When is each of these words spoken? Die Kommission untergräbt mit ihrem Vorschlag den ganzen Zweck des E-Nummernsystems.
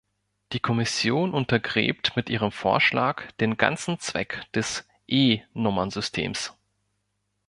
Die 0.53 0.59
Kommission 0.59 1.31
untergräbt 1.31 2.15
mit 2.15 2.27
ihrem 2.31 2.51
Vorschlag 2.51 3.31
den 3.33 3.55
ganzen 3.57 3.99
Zweck 3.99 4.41
des 4.55 4.87
E-Nummernsystems. 5.07 6.55